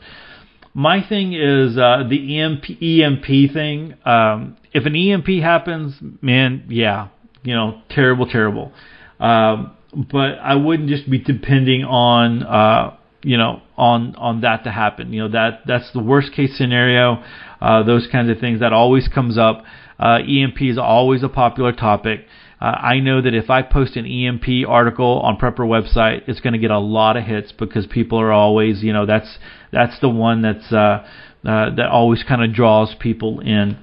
[0.74, 3.94] My thing is uh, the EMP, EMP thing.
[4.04, 7.08] Um, if an EMP happens, man, yeah,
[7.42, 8.72] you know, terrible, terrible.
[9.18, 14.70] Um, but I wouldn't just be depending on uh, you know on on that to
[14.70, 15.12] happen.
[15.12, 17.22] You know that that's the worst case scenario.
[17.60, 19.64] Uh, those kinds of things that always comes up.
[19.98, 22.26] Uh, EMP is always a popular topic.
[22.60, 26.52] Uh, I know that if I post an EMP article on Prepper website, it's going
[26.52, 29.38] to get a lot of hits because people are always, you know, that's
[29.72, 31.06] that's the one that's uh,
[31.44, 33.78] uh, that always kind of draws people in.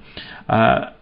[0.48, 0.92] Uh,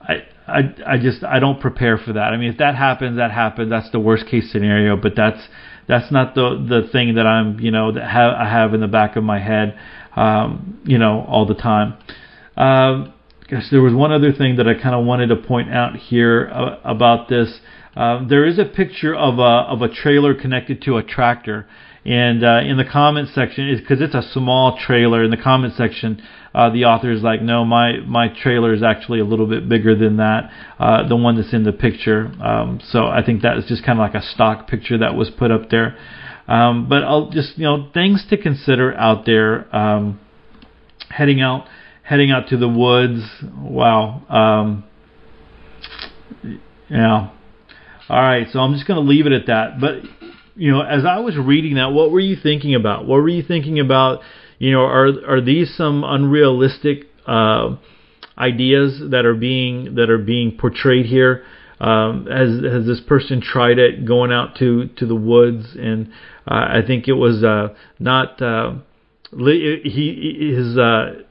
[0.47, 2.33] I, I just I don't prepare for that.
[2.33, 3.71] I mean, if that happens, that happens.
[3.71, 5.41] That's the worst case scenario, but that's
[5.89, 8.89] that's not the the thing that I'm you know that have, I have in the
[8.89, 9.79] back of my head
[10.15, 11.99] um, you know all the time.
[12.57, 13.13] Um,
[13.49, 16.51] guess there was one other thing that I kind of wanted to point out here
[16.53, 17.61] uh, about this.
[17.95, 21.67] Uh, there is a picture of a of a trailer connected to a tractor,
[22.07, 26.23] and uh, in the comment section, because it's a small trailer, in the comment section,
[26.55, 29.95] uh, the author is like, no, my my trailer is actually a little bit bigger
[29.97, 32.33] than that, uh, the one that's in the picture.
[32.41, 35.31] Um, so I think that is just kind of like a stock picture that was
[35.31, 35.99] put up there.
[36.49, 39.75] Um, but I'll just you know things to consider out there.
[39.75, 40.21] Um,
[41.11, 41.67] heading out,
[42.03, 43.23] heading out to the woods.
[43.43, 44.23] Wow.
[44.29, 44.85] Um,
[46.89, 47.31] yeah.
[48.09, 48.47] All right.
[48.53, 49.81] So I'm just going to leave it at that.
[49.81, 50.03] But
[50.57, 53.07] you know, as I was reading that, what were you thinking about?
[53.07, 54.21] What were you thinking about?
[54.59, 57.77] You know, are are these some unrealistic uh,
[58.39, 61.45] ideas that are being that are being portrayed here?
[61.79, 66.11] Um, has has this person tried it going out to to the woods and
[66.51, 68.77] uh, I think it was uh, not uh,
[69.31, 71.23] he his uh,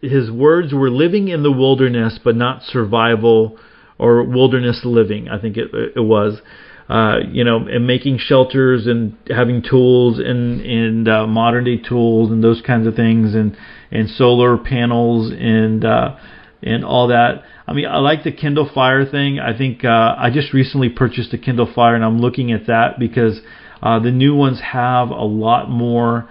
[0.00, 3.58] his words were living in the wilderness but not survival
[3.98, 6.40] or wilderness living I think it it was
[6.88, 12.30] uh, you know, and making shelters and having tools and and uh, modern day tools
[12.30, 13.56] and those kinds of things and
[13.90, 16.16] and solar panels and uh,
[16.62, 17.42] and all that.
[17.66, 19.38] I mean, I like the Kindle Fire thing.
[19.38, 22.98] I think uh, I just recently purchased a Kindle Fire, and I'm looking at that
[22.98, 23.40] because
[23.82, 26.28] uh, the new ones have a lot more,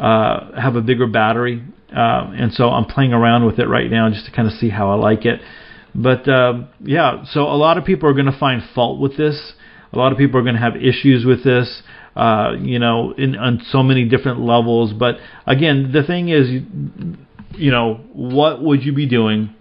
[0.00, 1.62] uh, have a bigger battery,
[1.94, 4.70] uh, and so I'm playing around with it right now just to kind of see
[4.70, 5.42] how I like it.
[5.94, 9.52] But um, yeah, so a lot of people are going to find fault with this.
[9.92, 11.82] A lot of people are going to have issues with this.
[12.16, 14.92] Uh, you know, in on so many different levels.
[14.92, 16.48] But again, the thing is,
[17.56, 19.54] you know, what would you be doing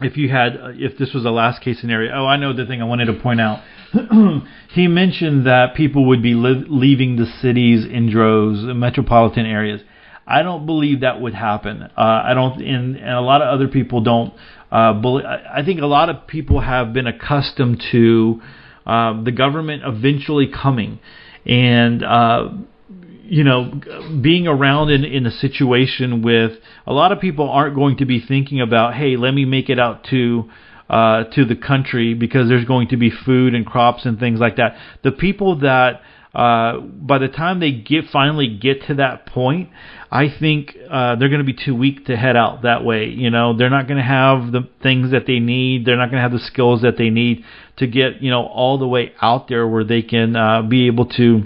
[0.00, 2.12] if you had if this was a last case scenario?
[2.14, 3.62] Oh, I know the thing I wanted to point out.
[4.70, 9.82] he mentioned that people would be li- leaving the cities in droves, metropolitan areas.
[10.26, 11.82] I don't believe that would happen.
[11.82, 14.34] Uh, I don't, and, and a lot of other people don't.
[14.72, 18.40] Uh, believe, I think a lot of people have been accustomed to
[18.86, 21.00] uh, the government eventually coming,
[21.44, 22.48] and uh,
[23.24, 23.80] you know,
[24.22, 26.52] being around in in a situation with
[26.86, 29.78] a lot of people aren't going to be thinking about, hey, let me make it
[29.78, 30.50] out to
[30.88, 34.56] uh, to the country because there's going to be food and crops and things like
[34.56, 34.76] that.
[35.02, 36.00] The people that
[36.34, 39.70] uh, by the time they get finally get to that point,
[40.10, 43.06] I think uh, they're going to be too weak to head out that way.
[43.06, 45.84] You know, they're not going to have the things that they need.
[45.84, 47.44] They're not going to have the skills that they need
[47.78, 51.06] to get you know all the way out there where they can uh, be able
[51.06, 51.42] to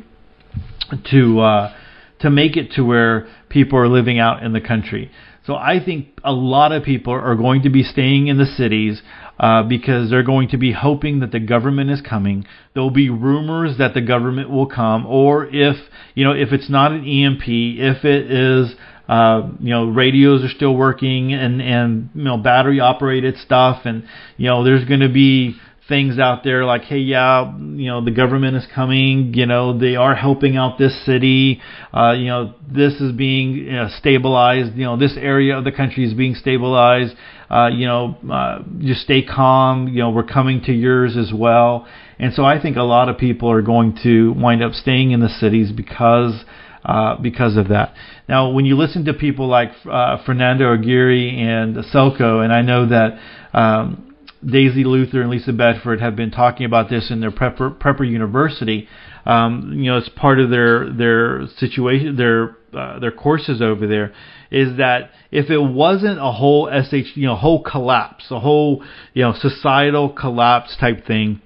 [1.11, 1.75] to uh,
[2.21, 5.11] to make it to where people are living out in the country.
[5.47, 9.03] So I think a lot of people are going to be staying in the cities
[9.41, 12.45] uh, because they're going to be hoping that the government is coming.
[12.75, 15.77] There will be rumors that the government will come, or if
[16.15, 18.75] you know if it's not an EMP, if it is
[19.09, 24.05] uh, you know radios are still working and and you know battery operated stuff, and
[24.37, 25.57] you know there's going to be
[25.91, 29.97] things out there like, hey, yeah, you know, the government is coming, you know, they
[29.97, 31.61] are helping out this city,
[31.93, 35.73] uh, you know, this is being you know, stabilized, you know, this area of the
[35.73, 37.15] country is being stabilized,
[37.51, 41.87] uh, you know, uh, just stay calm, you know, we're coming to yours as well.
[42.19, 45.21] And so I think a lot of people are going to wind up staying in
[45.21, 46.45] the cities because
[46.85, 47.95] uh, because of that.
[48.27, 52.89] Now, when you listen to people like uh, Fernando Aguirre and Selco, and I know
[52.89, 53.19] that
[53.53, 54.10] um,
[54.45, 58.89] Daisy Luther and Lisa Bedford have been talking about this in their prepper, prepper university.
[59.27, 64.13] Um, you know, it's part of their their situation, their uh, their courses over there.
[64.51, 68.83] Is that if it wasn't a whole sh, you know, whole collapse, a whole
[69.13, 71.43] you know societal collapse type thing,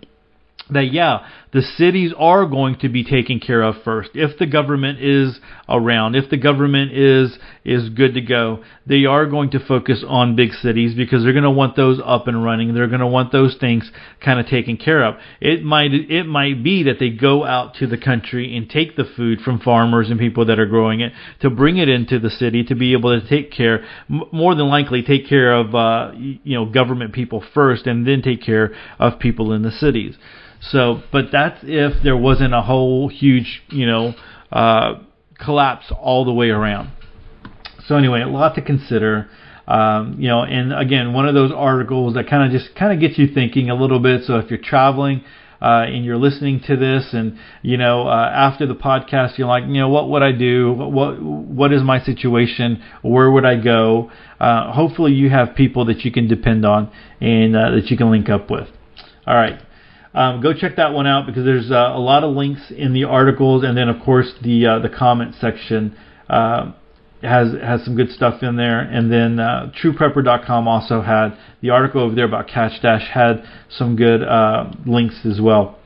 [0.70, 4.10] that yeah, the cities are going to be taken care of first.
[4.12, 5.38] If the government is
[5.68, 10.34] around, if the government is is good to go, they are going to focus on
[10.34, 12.74] big cities because they're going to want those up and running.
[12.74, 13.88] They're going to want those things
[14.22, 15.14] kind of taken care of.
[15.40, 19.04] It might it might be that they go out to the country and take the
[19.16, 22.64] food from farmers and people that are growing it to bring it into the city
[22.64, 26.66] to be able to take care more than likely take care of uh, you know
[26.66, 30.16] government people first and then take care of people in the cities.
[30.70, 34.14] So, but that's if there wasn't a whole huge, you know,
[34.50, 34.94] uh,
[35.38, 36.90] collapse all the way around.
[37.86, 39.28] So anyway, a lot to consider.
[39.66, 43.00] Um, you know, and again, one of those articles that kind of just kind of
[43.00, 44.24] gets you thinking a little bit.
[44.24, 45.24] So if you're traveling
[45.60, 49.64] uh, and you're listening to this, and you know, uh, after the podcast, you're like,
[49.64, 50.72] you know, what would I do?
[50.72, 52.82] What what is my situation?
[53.02, 54.10] Where would I go?
[54.38, 56.90] Uh, hopefully, you have people that you can depend on
[57.20, 58.68] and uh, that you can link up with.
[59.26, 59.58] All right.
[60.14, 63.04] Um, go check that one out because there's uh, a lot of links in the
[63.04, 65.96] articles, and then of course the uh, the comment section
[66.28, 66.72] uh,
[67.20, 68.78] has has some good stuff in there.
[68.78, 73.96] And then uh, TruePrepper.com also had the article over there about Cash Stash had some
[73.96, 75.78] good uh, links as well.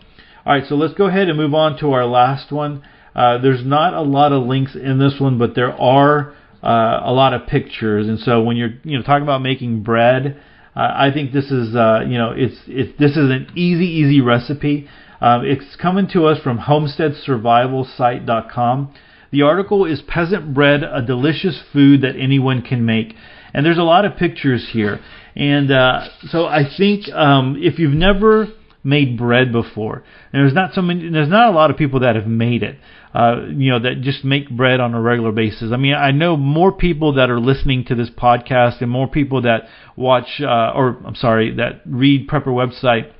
[0.44, 2.82] All right, so let's go ahead and move on to our last one.
[3.14, 7.32] Uh, there's not a lot of links in this one, but there are a lot
[7.32, 8.08] of pictures.
[8.08, 10.38] And so when you're you know talking about making bread,
[10.80, 14.86] I think this is uh, you know it's it, this is an easy easy recipe.
[15.20, 18.94] Um, it's coming to us from HomesteadSurvivalSite.com.
[19.32, 23.16] The article is Peasant Bread, a delicious food that anyone can make.
[23.52, 25.00] And there's a lot of pictures here.
[25.34, 28.46] And uh, so I think um, if you've never
[28.89, 32.16] made bread before, and there's not so many, there's not a lot of people that
[32.16, 32.78] have made it
[33.14, 35.72] uh, you know, that just make bread on a regular basis.
[35.72, 39.43] I mean, I know more people that are listening to this podcast and more people
[39.43, 39.62] that
[39.97, 43.12] watch, uh, or I'm sorry, that read Prepper website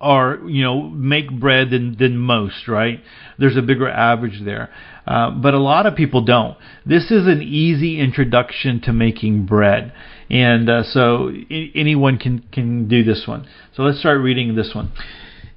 [0.00, 3.00] are you know make bread than than most right?
[3.38, 4.70] There's a bigger average there
[5.06, 9.92] uh, but a lot of people don't this is an easy introduction to making bread
[10.30, 14.72] and uh, so I- anyone can can do this one so let's start reading this
[14.74, 14.92] one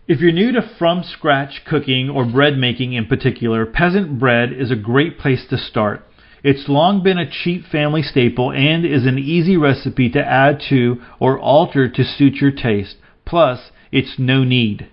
[0.08, 4.72] if you're new to from scratch cooking or bread making in particular, peasant bread is
[4.72, 6.06] a great place to start.
[6.44, 11.02] It's long been a cheap family staple and is an easy recipe to add to
[11.20, 12.96] or alter to suit your taste.
[13.26, 14.88] Plus, it's no knead.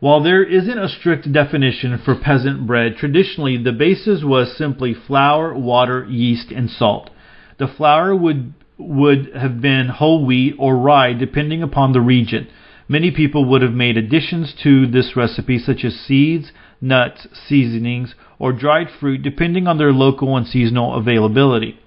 [0.00, 5.54] While there isn't a strict definition for peasant bread, traditionally the basis was simply flour,
[5.54, 7.10] water, yeast, and salt.
[7.58, 12.48] The flour would would have been whole wheat or rye depending upon the region.
[12.88, 18.54] Many people would have made additions to this recipe such as seeds, nuts, seasonings, or
[18.54, 21.78] dried fruit depending on their local and seasonal availability.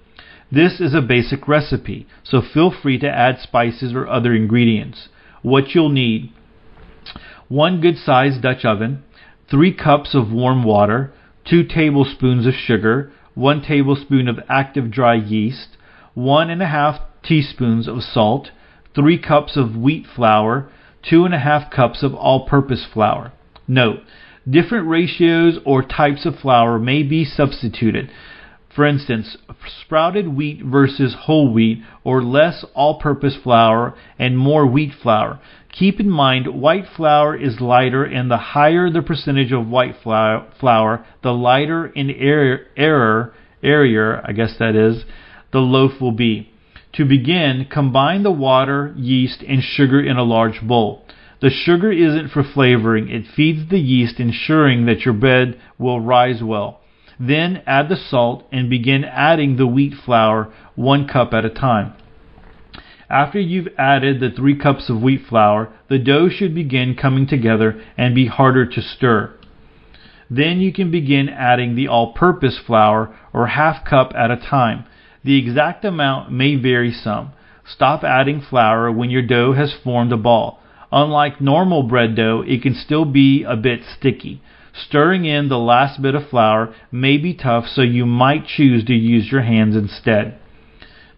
[0.52, 5.08] This is a basic recipe, so feel free to add spices or other ingredients.
[5.42, 6.32] What you'll need
[7.54, 9.04] 1 good sized Dutch oven,
[9.48, 11.12] 3 cups of warm water,
[11.44, 15.76] 2 tablespoons of sugar, 1 tablespoon of active dry yeast,
[16.14, 18.50] 1 and a half teaspoons of salt,
[18.96, 20.68] 3 cups of wheat flour,
[21.08, 23.30] 2 and a half cups of all purpose flour.
[23.68, 24.00] Note,
[24.50, 28.10] different ratios or types of flour may be substituted.
[28.74, 29.36] For instance,
[29.82, 35.38] sprouted wheat versus whole wheat, or less all purpose flour and more wheat flour.
[35.70, 41.06] Keep in mind, white flour is lighter, and the higher the percentage of white flour,
[41.22, 45.04] the lighter error, airier, I guess that is,
[45.52, 46.50] the loaf will be.
[46.94, 51.04] To begin, combine the water, yeast, and sugar in a large bowl.
[51.40, 56.42] The sugar isn't for flavoring, it feeds the yeast, ensuring that your bread will rise
[56.42, 56.80] well.
[57.18, 61.92] Then add the salt and begin adding the wheat flour one cup at a time.
[63.08, 67.80] After you've added the three cups of wheat flour, the dough should begin coming together
[67.96, 69.32] and be harder to stir.
[70.30, 74.84] Then you can begin adding the all purpose flour or half cup at a time.
[75.22, 77.32] The exact amount may vary some.
[77.66, 80.60] Stop adding flour when your dough has formed a ball.
[80.90, 84.42] Unlike normal bread dough, it can still be a bit sticky.
[84.76, 88.94] Stirring in the last bit of flour may be tough, so you might choose to
[88.94, 90.34] use your hands instead.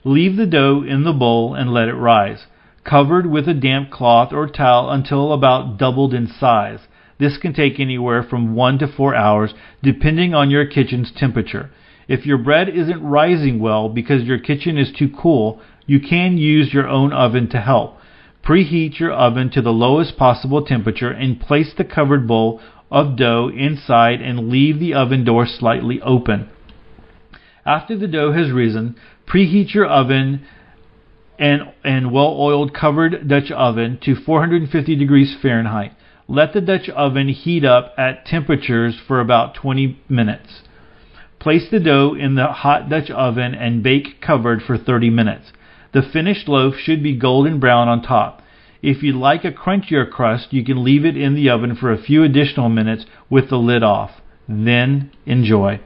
[0.05, 2.47] Leave the dough in the bowl and let it rise,
[2.85, 6.81] covered with a damp cloth or towel until about doubled in size.
[7.19, 11.71] This can take anywhere from one to four hours, depending on your kitchen's temperature.
[12.09, 16.75] If your bread isn't rising well because your kitchen is too cool, you can use
[16.75, 17.97] your own oven to help.
[18.45, 22.61] Preheat your oven to the lowest possible temperature and place the covered bowl
[22.91, 26.49] of dough inside and leave the oven door slightly open.
[27.65, 30.47] After the dough has risen, preheat your oven
[31.39, 35.93] and, and well oiled covered Dutch oven to 450 degrees Fahrenheit.
[36.29, 40.63] Let the Dutch oven heat up at temperatures for about 20 minutes.
[41.39, 45.53] Place the dough in the hot Dutch oven and bake covered for 30 minutes.
[45.93, 48.43] The finished loaf should be golden brown on top.
[48.83, 52.03] If you'd like a crunchier crust, you can leave it in the oven for a
[52.03, 54.11] few additional minutes with the lid off.
[54.49, 55.81] Then enjoy.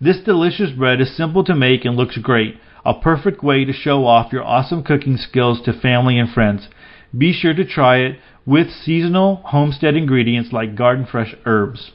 [0.00, 2.56] This delicious bread is simple to make and looks great.
[2.84, 6.68] A perfect way to show off your awesome cooking skills to family and friends.
[7.16, 11.90] Be sure to try it with seasonal homestead ingredients like garden fresh herbs.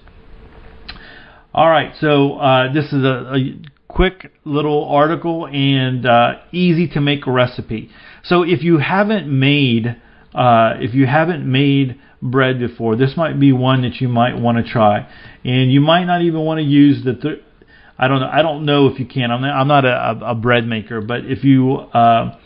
[1.53, 7.01] All right, so uh, this is a, a quick little article and uh, easy to
[7.01, 7.89] make recipe.
[8.23, 9.95] So if you haven't made
[10.35, 14.63] uh, if you haven't made bread before, this might be one that you might want
[14.63, 15.07] to try,
[15.43, 17.13] and you might not even want to use the.
[17.13, 17.41] Th-
[17.97, 18.29] I don't know.
[18.31, 19.31] I don't know if you can.
[19.31, 22.37] I'm not, I'm not a, a bread maker, but if you uh,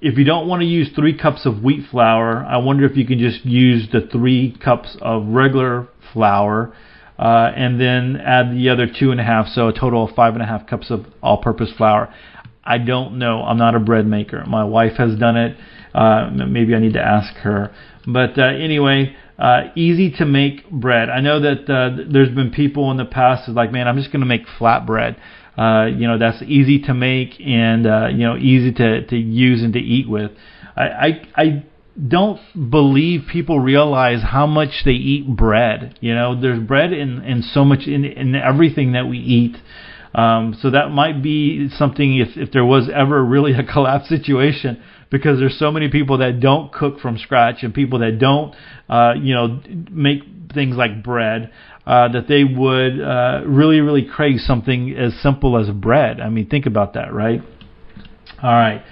[0.00, 3.06] if you don't want to use three cups of wheat flour, I wonder if you
[3.06, 6.74] can just use the three cups of regular flour
[7.18, 10.34] uh, and then add the other two and a half, so a total of five
[10.34, 12.12] and a half cups of all-purpose flour.
[12.66, 13.42] I don't know.
[13.42, 14.44] I'm not a bread maker.
[14.46, 15.56] My wife has done it.
[15.94, 17.74] Uh, maybe I need to ask her.
[18.06, 21.08] But uh, anyway, uh, easy to make bread.
[21.08, 24.12] I know that uh, there's been people in the past who's like, man, I'm just
[24.12, 25.16] going to make flatbread.
[25.56, 29.62] Uh, you know, that's easy to make and uh, you know easy to to use
[29.62, 30.32] and to eat with.
[30.76, 31.64] I I, I
[32.08, 32.38] don't
[32.70, 35.98] believe people realize how much they eat bread.
[36.00, 39.56] You know, there's bread in, in so much in in everything that we eat.
[40.16, 44.82] Um, so that might be something if if there was ever really a collapse situation
[45.10, 48.54] because there's so many people that don't cook from scratch and people that don't
[48.88, 49.60] uh, you know
[49.90, 50.22] make
[50.54, 51.52] things like bread
[51.86, 56.18] uh, that they would uh, really really crave something as simple as bread.
[56.18, 57.42] I mean, think about that, right?
[58.42, 58.82] All right.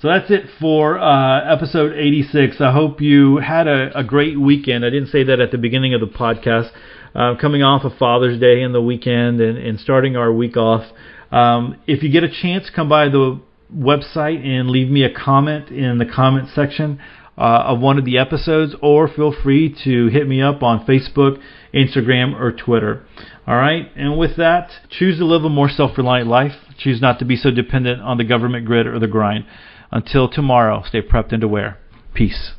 [0.00, 2.60] So that's it for uh, episode 86.
[2.60, 4.84] I hope you had a, a, great weekend.
[4.84, 6.70] I didn't say that at the beginning of the podcast.
[7.14, 10.84] Uh, coming off of Father's Day and the weekend and, and starting our week off.
[11.30, 13.40] Um, if you get a chance, come by the
[13.74, 17.00] website and leave me a comment in the comment section.
[17.36, 21.40] uh, of one of the episodes, or feel free to hit me up on Facebook,
[21.72, 23.04] Instagram, or Twitter.
[23.46, 26.52] All right, and with that, choose to live a more self reliant life.
[26.78, 29.46] Choose not to be so dependent on the government grid or the grind.
[29.90, 31.78] Until tomorrow, stay prepped and aware.
[32.14, 32.52] Peace.